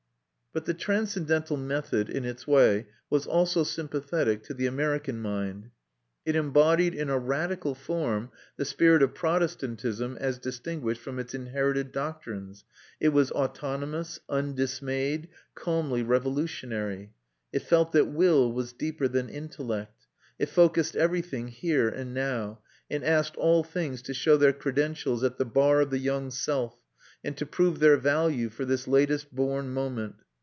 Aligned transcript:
But 0.53 0.65
the 0.65 0.73
transcendental 0.73 1.55
method, 1.55 2.09
in 2.09 2.25
its 2.25 2.45
way, 2.45 2.87
was 3.09 3.25
also 3.25 3.63
sympathetic 3.63 4.43
to 4.43 4.53
the 4.53 4.65
American 4.65 5.21
mind. 5.21 5.69
It 6.25 6.35
embodied, 6.35 6.93
in 6.93 7.09
a 7.09 7.17
radical 7.17 7.73
form, 7.73 8.31
the 8.57 8.65
spirit 8.65 9.01
of 9.01 9.15
Protestantism 9.15 10.17
as 10.19 10.39
distinguished 10.39 10.99
from 10.99 11.19
its 11.19 11.33
inherited 11.33 11.93
doctrines; 11.93 12.65
it 12.99 13.13
was 13.13 13.31
autonomous, 13.31 14.19
undismayed, 14.27 15.29
calmly 15.55 16.03
revolutionary; 16.03 17.13
it 17.53 17.61
felt 17.61 17.93
that 17.93 18.09
Will 18.11 18.51
was 18.51 18.73
deeper 18.73 19.07
than 19.07 19.29
Intellect; 19.29 20.05
it 20.37 20.49
focussed 20.49 20.97
everything 20.97 21.47
here 21.47 21.87
and 21.87 22.13
now, 22.13 22.59
and 22.89 23.05
asked 23.05 23.37
all 23.37 23.63
things 23.63 24.01
to 24.01 24.13
show 24.13 24.35
their 24.35 24.51
credentials 24.51 25.23
at 25.23 25.37
the 25.37 25.45
bar 25.45 25.79
of 25.79 25.91
the 25.91 25.97
young 25.97 26.29
self, 26.29 26.77
and 27.23 27.37
to 27.37 27.45
prove 27.45 27.79
their 27.79 27.95
value 27.95 28.49
for 28.49 28.65
this 28.65 28.85
latest 28.85 29.33
born 29.33 29.69
moment. 29.73 30.15